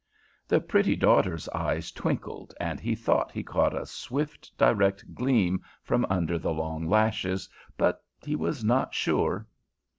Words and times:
The 0.47 0.59
pretty 0.59 0.95
daughter's 0.95 1.47
eyes 1.49 1.91
twinkled, 1.91 2.55
and 2.59 2.79
he 2.79 2.95
thought 2.95 3.31
he 3.31 3.43
caught 3.43 3.75
a 3.79 3.85
swift, 3.85 4.51
direct 4.57 5.13
gleam 5.13 5.61
from 5.83 6.07
under 6.09 6.39
the 6.39 6.51
long 6.51 6.87
lashes—but 6.87 8.03
he 8.23 8.35
was 8.35 8.63
not 8.63 8.95
sure. 8.95 9.45